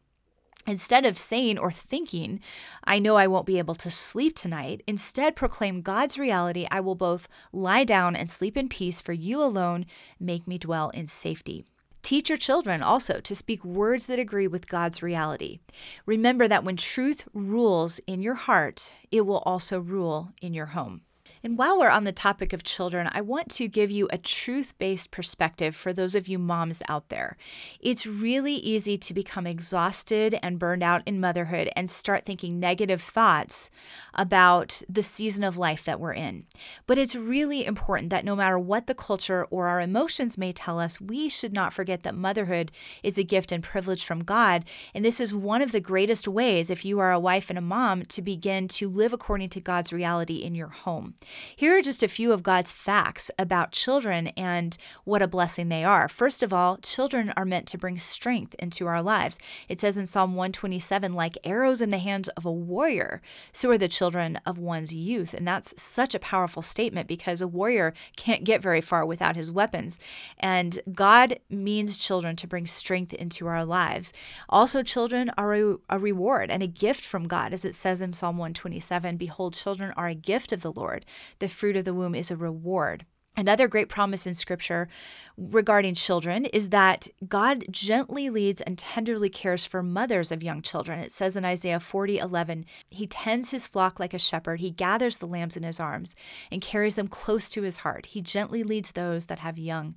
Instead 0.65 1.05
of 1.05 1.19
saying 1.19 1.59
or 1.59 1.73
thinking, 1.73 2.39
I 2.85 3.01
know 3.01 3.17
I 3.17 3.27
won't 3.27 3.47
be 3.47 3.59
able 3.59 3.75
to 3.77 3.91
sleep 3.91 4.37
tonight, 4.37 4.85
instead 4.87 5.35
proclaim 5.35 5.83
God's 5.83 6.21
reality 6.21 6.69
I 6.71 6.79
will 6.79 6.95
both 6.95 7.27
lie 7.53 7.83
down 7.83 8.15
and 8.15 8.31
sleep 8.31 8.57
in 8.57 8.69
peace, 8.69 9.03
for 9.03 9.13
you 9.13 9.43
alone 9.43 9.87
make 10.21 10.47
me 10.47 10.57
dwell 10.57 10.91
in 10.91 11.09
safety. 11.09 11.65
Teach 12.01 12.29
your 12.29 12.39
children 12.39 12.81
also 12.81 13.19
to 13.19 13.35
speak 13.35 13.65
words 13.65 14.07
that 14.07 14.21
agree 14.21 14.47
with 14.47 14.69
God's 14.69 15.03
reality. 15.03 15.59
Remember 16.07 16.47
that 16.47 16.63
when 16.63 16.77
truth 16.77 17.27
rules 17.35 17.99
in 18.07 18.23
your 18.23 18.35
heart, 18.35 18.93
it 19.11 19.23
will 19.23 19.39
also 19.39 19.81
rule 19.81 20.31
in 20.41 20.55
your 20.55 20.67
home. 20.67 21.03
And 21.43 21.57
while 21.57 21.79
we're 21.79 21.91
on 21.91 22.05
the 22.05 22.13
topic 22.13 22.53
of 22.53 22.63
children, 22.63 23.09
I 23.13 23.21
want 23.21 23.51
to 23.53 23.69
give 23.69 23.91
you 23.91 24.09
a 24.11 24.19
truth 24.19 24.75
based 24.79 25.11
perspective 25.11 25.77
for 25.77 25.93
those 25.93 26.15
of 26.15 26.29
you 26.29 26.39
moms 26.39 26.83
out 26.89 27.09
there. 27.09 27.37
It's 27.81 28.07
really 28.07 28.55
easy 28.55 28.97
to 28.99 29.15
become 29.15 29.47
exhausted 29.47 30.39
and 30.43 30.59
burned 30.59 30.83
out 30.83 31.03
in 31.07 31.21
motherhood 31.21 31.71
and 31.77 31.89
start 31.89 32.25
thinking 32.25 32.59
negative 32.59 33.01
thoughts 33.01 33.71
about 34.15 34.83
the 34.89 35.03
season 35.03 35.45
of 35.45 35.57
life 35.57 35.85
that 35.85 36.01
we're 36.01 36.13
in. 36.13 36.45
But 36.87 36.99
it's 36.99 37.15
really 37.15 37.65
important 37.65 38.11
that 38.11 38.25
no 38.25 38.35
matter 38.35 38.59
what 38.59 38.87
the 38.87 38.95
culture 38.95 39.45
or 39.47 39.69
our 39.69 39.81
emotions 39.81 40.37
may 40.37 40.53
tell 40.53 40.81
us, 40.81 41.01
we 41.01 41.29
should 41.29 41.53
not 41.53 41.73
forget 41.73 42.03
that 42.03 42.15
motherhood 42.15 42.73
is 43.03 43.17
a 43.17 43.23
gift 43.25 43.53
and 43.53 43.63
privilege 43.63 44.05
from 44.05 44.25
God. 44.25 44.65
And 44.95 45.05
this 45.05 45.21
is 45.21 45.33
one 45.33 45.63
of 45.63 45.73
the 45.73 45.81
greatest 45.81 46.27
ways, 46.27 46.71
if 46.71 46.85
you 46.85 46.99
are 46.99 47.13
a 47.13 47.21
wife 47.21 47.49
and 47.49 47.59
a 47.59 47.63
mom, 47.63 48.05
to 48.07 48.23
begin 48.23 48.69
to 48.69 48.89
live 48.89 49.13
according 49.13 49.51
to 49.51 49.61
God's 49.61 49.93
reality 49.93 50.37
in 50.37 50.55
your 50.55 50.69
home. 50.69 51.15
Here 51.57 51.77
are 51.77 51.83
just 51.83 52.03
a 52.03 52.09
few 52.09 52.33
of 52.33 52.43
God's 52.43 52.73
facts 52.73 53.31
about 53.39 53.73
children 53.73 54.29
and 54.29 54.77
what 55.05 55.23
a 55.23 55.29
blessing 55.29 55.69
they 55.69 55.85
are. 55.85 56.09
First 56.09 56.43
of 56.43 56.53
all, 56.53 56.77
children 56.79 57.33
are 57.37 57.45
meant 57.45 57.67
to 57.69 57.79
bring 57.79 57.99
strength 57.99 58.55
into 58.59 58.87
our 58.87 59.03
lives. 59.03 59.39
It 59.69 59.81
says 59.81 59.97
in 59.97 60.07
Psalm 60.07 60.35
127, 60.35 61.15
like 61.15 61.39
arrows 61.45 61.81
in 61.81 61.91
the 61.91 61.99
hands 61.99 62.29
of 62.29 62.45
a 62.45 62.53
warrior, 62.53 63.21
so 63.53 63.71
are 63.71 63.79
the 63.79 63.89
children 63.89 64.39
of 64.47 64.59
one's 64.59 64.95
youth. 64.95 65.35
And 65.35 65.47
that's 65.47 65.81
such 65.81 66.15
a 66.15 66.21
powerful 66.21 66.63
statement 66.63 67.09
because 67.09 67.41
a 67.41 67.49
warrior 67.49 67.95
can't 68.17 68.45
get 68.45 68.63
very 68.63 68.81
far 68.81 69.05
without 69.05 69.37
his 69.37 69.53
weapons. 69.53 69.99
And 70.39 70.81
God 70.93 71.39
means 71.51 71.99
children 71.99 72.37
to 72.37 72.47
bring 72.47 72.67
strength 72.67 73.15
into 73.15 73.47
our 73.47 73.65
lives. 73.65 74.13
Also, 74.49 74.83
children 74.83 75.31
are 75.37 75.55
a, 75.55 75.77
a 75.89 75.99
reward 75.99 76.51
and 76.51 76.63
a 76.63 76.67
gift 76.67 77.05
from 77.05 77.29
God, 77.29 77.53
as 77.53 77.65
it 77.65 77.75
says 77.75 78.01
in 78.01 78.13
Psalm 78.13 78.37
127 78.37 79.17
Behold, 79.17 79.55
children 79.55 79.93
are 79.97 80.09
a 80.09 80.15
gift 80.15 80.53
of 80.53 80.63
the 80.63 80.73
Lord 80.73 81.05
the 81.39 81.49
fruit 81.49 81.77
of 81.77 81.85
the 81.85 81.95
womb 81.95 82.15
is 82.15 82.31
a 82.31 82.37
reward. 82.37 83.07
Another 83.39 83.69
great 83.69 83.89
promise 83.89 84.27
in 84.27 84.35
scripture 84.35 84.89
regarding 85.37 85.95
children 85.95 86.45
is 86.47 86.71
that 86.71 87.07
God 87.29 87.67
gently 87.71 88.29
leads 88.29 88.61
and 88.61 88.77
tenderly 88.77 89.29
cares 89.29 89.65
for 89.65 89.81
mothers 89.81 90.33
of 90.33 90.43
young 90.43 90.61
children. 90.61 90.99
It 90.99 91.13
says 91.13 91.37
in 91.37 91.45
Isaiah 91.45 91.79
40 91.79 92.19
11, 92.19 92.65
He 92.91 93.07
tends 93.07 93.53
his 93.53 93.69
flock 93.69 94.01
like 94.01 94.13
a 94.13 94.19
shepherd. 94.19 94.59
He 94.59 94.71
gathers 94.71 95.19
the 95.19 95.29
lambs 95.29 95.57
in 95.57 95.63
his 95.63 95.79
arms 95.79 96.17
and 96.51 96.61
carries 96.61 96.97
them 96.97 97.07
close 97.07 97.49
to 97.51 97.63
his 97.63 97.79
heart. 97.79 98.07
He 98.07 98.21
gently 98.21 98.65
leads 98.65 98.91
those 98.91 99.27
that 99.27 99.39
have 99.39 99.57
young. 99.57 99.95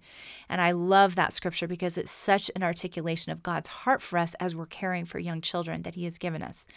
And 0.48 0.62
I 0.62 0.70
love 0.72 1.16
that 1.16 1.34
scripture 1.34 1.68
because 1.68 1.98
it's 1.98 2.12
such 2.12 2.52
an 2.56 2.62
articulation 2.62 3.32
of 3.32 3.42
God's 3.42 3.70
heart 3.70 4.04
for 4.04 4.20
us 4.20 4.36
as 4.36 4.56
we're 4.56 4.68
caring 4.68 5.06
for 5.06 5.18
young 5.18 5.42
children 5.42 5.82
that 5.82 5.96
he 5.96 6.04
has 6.04 6.20
given 6.20 6.44
us. 6.44 6.68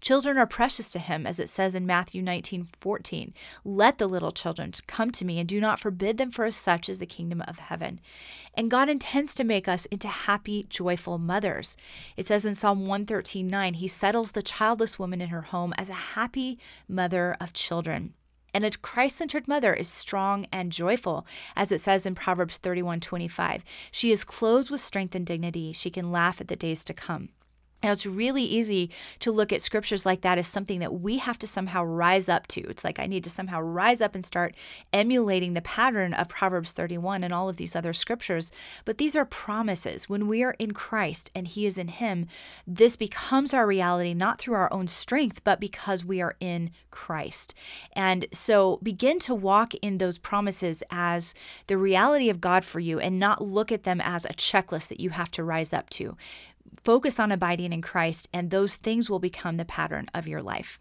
Children 0.00 0.38
are 0.38 0.46
precious 0.46 0.88
to 0.92 0.98
him, 0.98 1.26
as 1.26 1.38
it 1.38 1.50
says 1.50 1.74
in 1.74 1.84
Matthew 1.84 2.22
19 2.22 2.68
14. 2.80 3.34
Let 3.62 3.98
the 3.98 4.06
little 4.06 4.32
children 4.32 4.72
come 4.86 5.10
to 5.10 5.26
me 5.26 5.38
and 5.38 5.46
do 5.46 5.60
not 5.60 5.78
forbid 5.78 6.13
them 6.18 6.30
for 6.30 6.50
such 6.50 6.88
is 6.88 6.98
the 6.98 7.06
kingdom 7.06 7.42
of 7.46 7.58
heaven. 7.58 8.00
And 8.54 8.70
God 8.70 8.88
intends 8.88 9.34
to 9.34 9.44
make 9.44 9.68
us 9.68 9.86
into 9.86 10.08
happy, 10.08 10.66
joyful 10.68 11.18
mothers. 11.18 11.76
It 12.16 12.26
says 12.26 12.46
in 12.46 12.54
Psalm 12.54 12.86
113 12.86 13.46
9, 13.46 13.74
He 13.74 13.88
settles 13.88 14.32
the 14.32 14.42
childless 14.42 14.98
woman 14.98 15.20
in 15.20 15.28
her 15.28 15.42
home 15.42 15.72
as 15.76 15.88
a 15.88 15.94
happy 16.14 16.58
mother 16.88 17.36
of 17.40 17.52
children. 17.52 18.14
And 18.54 18.64
a 18.64 18.70
Christ 18.70 19.16
centered 19.16 19.48
mother 19.48 19.74
is 19.74 19.88
strong 19.88 20.46
and 20.52 20.70
joyful, 20.70 21.26
as 21.56 21.72
it 21.72 21.80
says 21.80 22.06
in 22.06 22.14
Proverbs 22.14 22.56
31 22.56 23.00
25. 23.00 23.64
She 23.90 24.12
is 24.12 24.22
clothed 24.22 24.70
with 24.70 24.80
strength 24.80 25.16
and 25.16 25.26
dignity. 25.26 25.72
She 25.72 25.90
can 25.90 26.12
laugh 26.12 26.40
at 26.40 26.46
the 26.46 26.54
days 26.54 26.84
to 26.84 26.94
come. 26.94 27.30
Now, 27.84 27.92
it's 27.92 28.06
really 28.06 28.44
easy 28.44 28.88
to 29.18 29.30
look 29.30 29.52
at 29.52 29.60
scriptures 29.60 30.06
like 30.06 30.22
that 30.22 30.38
as 30.38 30.46
something 30.46 30.78
that 30.78 31.00
we 31.02 31.18
have 31.18 31.38
to 31.40 31.46
somehow 31.46 31.84
rise 31.84 32.30
up 32.30 32.46
to. 32.46 32.62
It's 32.62 32.82
like 32.82 32.98
I 32.98 33.04
need 33.04 33.24
to 33.24 33.30
somehow 33.30 33.60
rise 33.60 34.00
up 34.00 34.14
and 34.14 34.24
start 34.24 34.54
emulating 34.90 35.52
the 35.52 35.60
pattern 35.60 36.14
of 36.14 36.30
Proverbs 36.30 36.72
31 36.72 37.22
and 37.22 37.34
all 37.34 37.50
of 37.50 37.58
these 37.58 37.76
other 37.76 37.92
scriptures. 37.92 38.50
But 38.86 38.96
these 38.96 39.14
are 39.14 39.26
promises. 39.26 40.08
When 40.08 40.26
we 40.28 40.42
are 40.42 40.56
in 40.58 40.70
Christ 40.70 41.30
and 41.34 41.46
He 41.46 41.66
is 41.66 41.76
in 41.76 41.88
Him, 41.88 42.26
this 42.66 42.96
becomes 42.96 43.52
our 43.52 43.66
reality, 43.66 44.14
not 44.14 44.38
through 44.38 44.54
our 44.54 44.72
own 44.72 44.88
strength, 44.88 45.44
but 45.44 45.60
because 45.60 46.06
we 46.06 46.22
are 46.22 46.36
in 46.40 46.70
Christ. 46.90 47.52
And 47.92 48.24
so 48.32 48.78
begin 48.82 49.18
to 49.18 49.34
walk 49.34 49.74
in 49.74 49.98
those 49.98 50.16
promises 50.16 50.82
as 50.90 51.34
the 51.66 51.76
reality 51.76 52.30
of 52.30 52.40
God 52.40 52.64
for 52.64 52.80
you 52.80 52.98
and 52.98 53.18
not 53.18 53.42
look 53.42 53.70
at 53.70 53.84
them 53.84 54.00
as 54.00 54.24
a 54.24 54.28
checklist 54.30 54.88
that 54.88 55.00
you 55.00 55.10
have 55.10 55.30
to 55.32 55.44
rise 55.44 55.74
up 55.74 55.90
to 55.90 56.16
focus 56.82 57.20
on 57.20 57.32
abiding 57.32 57.72
in 57.72 57.82
Christ, 57.82 58.28
and 58.32 58.50
those 58.50 58.76
things 58.76 59.08
will 59.08 59.20
become 59.20 59.56
the 59.56 59.64
pattern 59.64 60.06
of 60.14 60.26
your 60.26 60.42
life. 60.42 60.80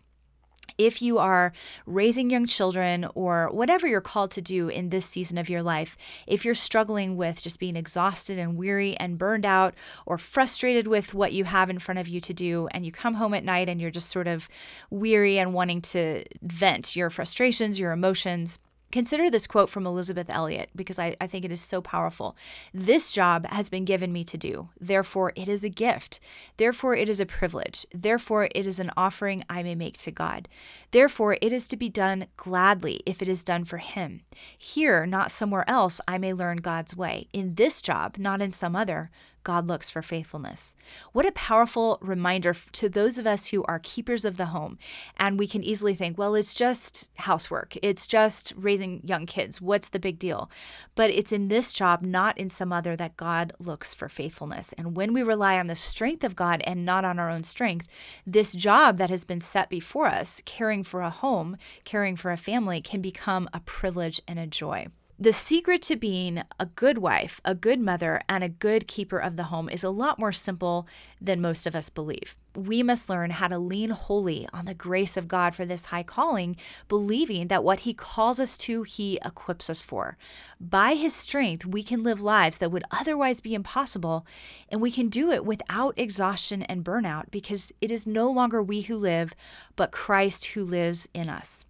If 0.78 1.02
you 1.02 1.20
are 1.20 1.54
raising 1.86 2.30
young 2.30 2.46
children 2.46 3.06
or 3.14 3.50
whatever 3.52 3.86
you're 3.86 4.02
called 4.02 4.32
to 4.32 4.42
do 4.42 4.70
in 4.70 4.90
this 4.90 5.06
season 5.06 5.38
of 5.38 5.50
your 5.50 5.62
life, 5.62 5.98
if 6.26 6.46
you're 6.46 6.56
struggling 6.56 7.16
with 7.16 7.42
just 7.42 7.60
being 7.60 7.76
exhausted 7.76 8.40
and 8.40 8.58
weary 8.58 8.96
and 8.98 9.18
burned 9.18 9.46
out 9.46 9.76
or 10.06 10.18
frustrated 10.18 10.88
with 10.88 11.14
what 11.14 11.34
you 11.34 11.44
have 11.44 11.70
in 11.70 11.80
front 11.80 12.00
of 12.00 12.08
you 12.08 12.20
to 12.22 12.34
do, 12.34 12.68
and 12.72 12.86
you 12.86 12.92
come 12.92 13.16
home 13.16 13.34
at 13.34 13.44
night 13.44 13.70
and 13.70 13.80
you're 13.80 13.92
just 13.92 14.10
sort 14.10 14.28
of 14.28 14.50
weary 14.90 15.38
and 15.38 15.54
wanting 15.54 15.82
to 15.82 16.24
vent 16.42 16.96
your 16.96 17.10
frustrations, 17.10 17.80
your 17.80 17.92
emotions, 17.92 18.58
Consider 18.94 19.32
this 19.32 19.48
quote 19.48 19.72
from 19.72 19.88
Elisabeth 19.88 20.30
Elliot 20.30 20.70
because 20.76 21.00
I, 21.00 21.16
I, 21.20 21.26
think 21.26 21.44
it 21.44 21.52
is 21.52 21.62
so 21.62 21.82
powerful. 21.82 22.38
This 22.76 23.12
job 23.12 23.48
has 23.48 23.68
been 23.68 23.86
given 23.86 24.14
me 24.14 24.24
to 24.26 24.38
do. 24.38 24.70
Therefore, 24.80 25.34
it 25.36 25.48
is 25.48 25.64
a 25.64 25.70
gift. 25.70 26.20
Therefore, 26.58 26.96
it 26.96 27.10
is 27.10 27.20
a 27.20 27.26
privilege. 27.26 27.88
Therefore, 27.92 28.50
it 28.54 28.68
is 28.68 28.80
an 28.80 28.92
offering 28.96 29.44
I 29.50 29.64
may 29.64 29.74
make 29.74 29.98
to 29.98 30.12
God. 30.12 30.48
Therefore, 30.92 31.38
it 31.42 31.52
is 31.52 31.68
to 31.70 31.76
be 31.76 31.90
done 31.90 32.28
gladly 32.38 33.02
if 33.04 33.24
it 33.24 33.28
is 33.28 33.44
done 33.44 33.66
for 33.66 33.80
Him. 33.80 34.22
Here, 34.56 35.08
not 35.08 35.32
somewhere 35.32 35.68
else, 35.68 36.00
I 36.08 36.20
may 36.20 36.32
learn 36.32 36.58
God's 36.58 36.96
way. 36.96 37.26
In 37.34 37.56
this 37.56 37.82
job, 37.82 38.20
not 38.20 38.44
in 38.44 38.52
some 38.52 38.76
other, 38.76 39.10
God 39.44 39.68
looks 39.68 39.90
for 39.90 40.02
faithfulness. 40.02 40.76
What 41.12 41.26
a 41.26 41.32
powerful 41.32 41.98
reminder 42.02 42.56
to 42.74 42.90
those 42.90 43.18
of 43.18 43.28
us 43.28 43.48
who 43.48 43.64
are 43.66 43.80
keepers 43.80 44.26
of 44.26 44.38
the 44.38 44.48
home. 44.48 44.78
And 45.18 45.38
we 45.38 45.48
can 45.48 45.64
easily 45.64 45.94
think, 45.94 46.18
well, 46.18 46.36
it's 46.36 46.54
just 46.54 47.10
housework, 47.18 47.76
it's 47.82 48.08
just 48.08 48.54
raising 48.56 49.02
young 49.04 49.26
kids. 49.26 49.62
What's 49.62 49.90
the 49.90 50.00
big 50.00 50.20
deal? 50.20 50.50
But 50.96 51.10
it's 51.10 51.32
in 51.32 51.48
this 51.48 51.74
job, 51.74 52.02
not 52.02 52.38
in 52.38 52.50
some 52.50 52.72
other, 52.72 52.96
that 52.96 53.18
God 53.18 53.54
looks 53.60 53.94
for 53.94 54.10
faithfulness. 54.10 54.74
And 54.74 54.96
when 54.96 55.14
we 55.14 55.24
rely 55.24 55.60
on 55.60 55.68
the 55.68 55.76
strength 55.76 56.24
of 56.24 56.36
God 56.36 56.62
and 56.66 56.86
not 56.86 57.06
on 57.06 57.20
our 57.20 57.30
own 57.30 57.44
strength, 57.44 57.88
this 58.26 58.54
job 58.54 58.98
that 58.98 59.10
has 59.10 59.24
been 59.24 59.42
set 59.42 59.70
before 59.70 60.08
us, 60.08 60.42
caring 60.46 60.84
for 60.84 61.02
a 61.02 61.10
home, 61.10 61.58
caring 61.84 62.16
for 62.16 62.32
a 62.32 62.38
family, 62.38 62.82
can 62.82 63.02
become 63.02 63.50
a 63.54 63.60
privilege 63.60 64.22
and 64.28 64.40
a 64.40 64.48
joy. 64.48 64.88
The 65.24 65.32
secret 65.32 65.82
to 65.84 65.96
being 65.96 66.44
a 66.60 66.66
good 66.66 66.98
wife, 66.98 67.40
a 67.46 67.56
good 67.56 67.80
mother, 67.80 68.20
and 68.28 68.44
a 68.44 68.50
good 68.50 68.90
keeper 68.90 69.18
of 69.18 69.38
the 69.38 69.44
home 69.44 69.70
is 69.70 69.82
a 69.82 69.90
lot 69.90 70.20
more 70.20 70.34
simple 70.34 70.86
than 71.22 71.40
most 71.40 71.66
of 71.66 71.78
us 71.78 71.88
believe. 71.88 72.36
We 72.58 72.84
must 72.84 73.08
learn 73.08 73.30
how 73.30 73.48
to 73.48 73.58
lean 73.58 73.92
wholly 73.92 74.50
on 74.52 74.66
the 74.66 74.74
grace 74.74 75.16
of 75.16 75.30
God 75.30 75.56
for 75.56 75.64
this 75.64 75.86
high 75.86 76.04
calling, 76.04 76.58
believing 76.90 77.48
that 77.48 77.64
what 77.64 77.80
He 77.80 77.94
calls 77.94 78.38
us 78.38 78.58
to, 78.58 78.84
He 78.84 79.18
equips 79.24 79.70
us 79.70 79.82
for. 79.82 80.18
By 80.60 80.96
His 80.96 81.14
strength, 81.16 81.66
we 81.66 81.84
can 81.84 82.04
live 82.04 82.20
lives 82.20 82.58
that 82.58 82.72
would 82.72 82.84
otherwise 82.92 83.40
be 83.40 83.54
impossible, 83.54 84.28
and 84.68 84.82
we 84.82 84.92
can 84.92 85.08
do 85.08 85.32
it 85.32 85.46
without 85.46 85.94
exhaustion 85.96 86.64
and 86.64 86.84
burnout 86.84 87.32
because 87.32 87.72
it 87.80 87.92
is 87.92 88.06
no 88.06 88.30
longer 88.30 88.62
we 88.62 88.82
who 88.82 88.98
live, 88.98 89.34
but 89.78 89.94
Christ 89.94 90.48
who 90.48 90.66
lives 90.66 91.08
in 91.14 91.30
us. 91.30 91.64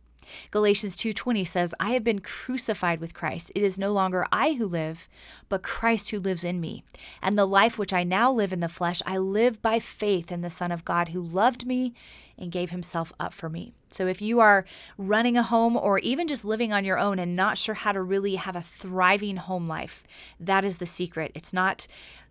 Galatians 0.51 0.95
2:20 0.95 1.45
says, 1.45 1.73
"I 1.79 1.91
have 1.91 2.03
been 2.03 2.19
crucified 2.19 2.99
with 2.99 3.13
Christ. 3.13 3.51
It 3.55 3.63
is 3.63 3.79
no 3.79 3.91
longer 3.91 4.25
I 4.31 4.53
who 4.53 4.67
live, 4.67 5.07
but 5.49 5.63
Christ 5.63 6.09
who 6.09 6.19
lives 6.19 6.43
in 6.43 6.59
me. 6.59 6.83
And 7.21 7.37
the 7.37 7.47
life 7.47 7.77
which 7.77 7.93
I 7.93 8.03
now 8.03 8.31
live 8.31 8.53
in 8.53 8.59
the 8.59 8.69
flesh, 8.69 9.01
I 9.05 9.17
live 9.17 9.61
by 9.61 9.79
faith 9.79 10.31
in 10.31 10.41
the 10.41 10.49
Son 10.49 10.71
of 10.71 10.85
God 10.85 11.09
who 11.09 11.21
loved 11.21 11.65
me 11.65 11.93
and 12.37 12.51
gave 12.51 12.71
himself 12.71 13.13
up 13.19 13.33
for 13.33 13.49
me." 13.49 13.73
So 13.89 14.07
if 14.07 14.21
you 14.21 14.39
are 14.39 14.65
running 14.97 15.37
a 15.37 15.43
home 15.43 15.77
or 15.77 15.99
even 15.99 16.27
just 16.27 16.43
living 16.43 16.73
on 16.73 16.83
your 16.83 16.97
own 16.97 17.19
and 17.19 17.35
not 17.35 17.59
sure 17.59 17.75
how 17.75 17.91
to 17.91 18.01
really 18.01 18.35
have 18.35 18.55
a 18.55 18.61
thriving 18.61 19.37
home 19.37 19.67
life, 19.67 20.03
that 20.39 20.65
is 20.65 20.77
the 20.77 20.87
secret. 20.87 21.31
It's 21.35 21.53
not 21.53 21.85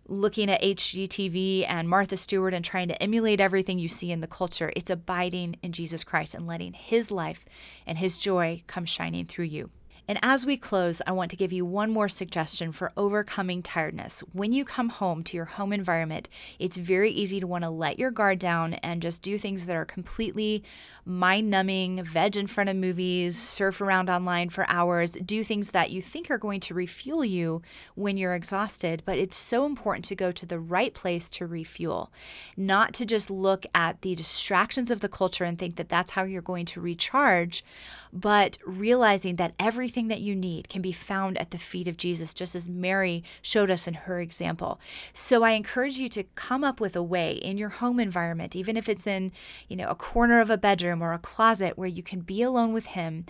looking 0.07 0.49
at 0.49 0.61
HGTV 0.61 1.65
and 1.67 1.89
Martha 1.89 2.17
Stewart 2.17 2.53
and 2.53 2.63
trying 2.63 2.87
to 2.89 3.01
emulate 3.01 3.39
everything 3.39 3.79
you 3.79 3.87
see 3.87 4.11
in 4.11 4.19
the 4.19 4.27
culture. 4.27 4.71
It's 4.75 4.89
abiding 4.89 5.57
in 5.61 5.71
Jesus 5.71 6.03
Christ 6.03 6.33
and 6.33 6.45
letting 6.45 6.73
His 6.73 7.11
life 7.11 7.45
and 7.85 7.97
His 7.97 8.17
joy 8.17 8.63
come 8.67 8.85
shining 8.85 9.25
through 9.25 9.45
you. 9.45 9.69
And 10.07 10.19
as 10.21 10.45
we 10.45 10.57
close, 10.57 11.01
I 11.07 11.13
want 11.13 11.31
to 11.31 11.37
give 11.37 11.53
you 11.53 11.65
one 11.65 11.89
more 11.89 12.09
suggestion 12.09 12.73
for 12.73 12.91
overcoming 12.97 13.63
tiredness. 13.63 14.19
When 14.33 14.51
you 14.51 14.65
come 14.65 14.89
home 14.89 15.23
to 15.23 15.37
your 15.37 15.45
home 15.45 15.71
environment, 15.71 16.27
it's 16.59 16.75
very 16.75 17.09
easy 17.09 17.39
to 17.39 17.47
want 17.47 17.63
to 17.63 17.69
let 17.69 17.97
your 17.97 18.11
guard 18.11 18.39
down 18.39 18.73
and 18.75 19.01
just 19.01 19.21
do 19.21 19.37
things 19.37 19.65
that 19.65 19.77
are 19.77 19.85
completely 19.85 20.61
mind 21.05 21.49
numbing, 21.49 22.03
veg 22.03 22.35
in 22.35 22.47
front 22.47 22.69
of 22.69 22.75
movies, 22.75 23.37
surf 23.37 23.79
around 23.79 24.09
online 24.09 24.49
for 24.49 24.65
hours, 24.69 25.11
do 25.11 25.43
things 25.43 25.71
that 25.71 25.91
you 25.91 26.01
think 26.01 26.29
are 26.29 26.37
going 26.37 26.59
to 26.59 26.73
refuel 26.73 27.23
you 27.23 27.61
when 27.95 28.17
you're 28.17 28.35
exhausted. 28.35 29.03
But 29.05 29.19
it's 29.19 29.37
so 29.37 29.65
important 29.65 30.05
to 30.05 30.15
go 30.15 30.31
to 30.31 30.45
the 30.45 30.59
right 30.59 30.93
place 30.93 31.29
to 31.31 31.47
refuel, 31.47 32.11
not 32.57 32.93
to 32.95 33.05
just 33.05 33.29
look 33.29 33.65
at 33.73 34.01
the 34.01 34.15
distractions 34.15 34.91
of 34.91 34.99
the 34.99 35.09
culture 35.09 35.45
and 35.45 35.57
think 35.57 35.77
that 35.77 35.89
that's 35.89 36.11
how 36.11 36.23
you're 36.23 36.41
going 36.41 36.65
to 36.65 36.81
recharge, 36.81 37.63
but 38.11 38.57
realizing 38.65 39.37
that 39.37 39.53
everything 39.59 39.92
everything 39.93 40.07
that 40.07 40.21
you 40.21 40.35
need 40.35 40.67
can 40.69 40.81
be 40.81 40.91
found 40.91 41.37
at 41.37 41.51
the 41.51 41.57
feet 41.59 41.87
of 41.87 41.97
Jesus, 41.97 42.33
just 42.33 42.55
as 42.55 42.67
Mary 42.67 43.23
showed 43.43 43.69
us 43.69 43.87
in 43.87 43.93
her 43.93 44.19
example. 44.19 44.79
So 45.13 45.43
I 45.43 45.51
encourage 45.51 45.97
you 45.97 46.09
to 46.09 46.23
come 46.33 46.63
up 46.63 46.81
with 46.81 46.95
a 46.95 47.03
way 47.03 47.33
in 47.33 47.59
your 47.59 47.69
home 47.69 47.99
environment, 47.99 48.55
even 48.55 48.75
if 48.75 48.89
it's 48.89 49.05
in, 49.05 49.31
you 49.67 49.75
know, 49.75 49.87
a 49.87 49.93
corner 49.93 50.41
of 50.41 50.49
a 50.49 50.57
bedroom 50.57 51.03
or 51.03 51.13
a 51.13 51.19
closet 51.19 51.77
where 51.77 51.87
you 51.87 52.01
can 52.01 52.21
be 52.21 52.41
alone 52.41 52.73
with 52.73 52.87
him 52.87 53.25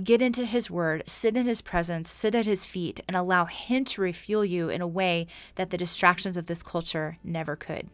get 0.00 0.22
into 0.22 0.44
his 0.44 0.70
word, 0.70 1.02
sit 1.08 1.36
in 1.36 1.46
his 1.46 1.60
presence, 1.60 2.08
sit 2.08 2.36
at 2.36 2.46
his 2.46 2.66
feet, 2.66 3.00
and 3.08 3.16
allow 3.16 3.46
him 3.46 3.84
to 3.86 4.02
refuel 4.02 4.44
you 4.44 4.68
in 4.68 4.82
a 4.82 4.86
way 4.86 5.26
that 5.56 5.70
the 5.70 5.78
distractions 5.78 6.36
of 6.36 6.46
this 6.46 6.62
culture 6.62 7.18
never 7.24 7.56
could. 7.56 7.88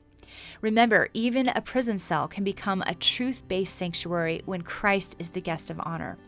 Remember, 0.60 1.08
even 1.14 1.48
a 1.48 1.62
prison 1.62 1.98
cell 1.98 2.28
can 2.28 2.44
become 2.44 2.82
a 2.82 2.94
truth 2.94 3.46
based 3.48 3.76
sanctuary 3.76 4.42
when 4.44 4.60
Christ 4.60 5.16
is 5.18 5.30
the 5.30 5.40
guest 5.40 5.70
of 5.70 5.80
honor. 5.84 6.18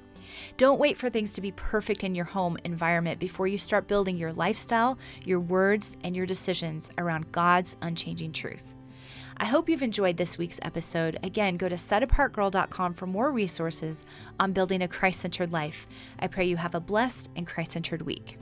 Don't 0.56 0.78
wait 0.78 0.96
for 0.96 1.10
things 1.10 1.32
to 1.34 1.40
be 1.40 1.52
perfect 1.52 2.04
in 2.04 2.14
your 2.14 2.24
home 2.24 2.58
environment 2.64 3.18
before 3.18 3.46
you 3.46 3.58
start 3.58 3.88
building 3.88 4.16
your 4.16 4.32
lifestyle, 4.32 4.98
your 5.24 5.40
words, 5.40 5.96
and 6.02 6.14
your 6.14 6.26
decisions 6.26 6.90
around 6.98 7.32
God's 7.32 7.76
unchanging 7.82 8.32
truth. 8.32 8.74
I 9.36 9.46
hope 9.46 9.68
you've 9.68 9.82
enjoyed 9.82 10.16
this 10.16 10.38
week's 10.38 10.60
episode. 10.62 11.18
Again, 11.22 11.56
go 11.56 11.68
to 11.68 11.74
setapartgirl.com 11.74 12.94
for 12.94 13.06
more 13.06 13.32
resources 13.32 14.06
on 14.38 14.52
building 14.52 14.82
a 14.82 14.88
Christ 14.88 15.20
centered 15.20 15.52
life. 15.52 15.86
I 16.20 16.28
pray 16.28 16.44
you 16.44 16.56
have 16.56 16.74
a 16.74 16.80
blessed 16.80 17.30
and 17.34 17.46
Christ 17.46 17.72
centered 17.72 18.02
week. 18.02 18.38